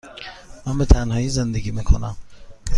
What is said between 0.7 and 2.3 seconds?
به تنهایی زندگی می کنم.